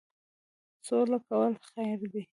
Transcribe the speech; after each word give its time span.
سوله 0.87 1.17
کول 1.27 1.53
خیر 1.69 1.99
دی. 2.11 2.21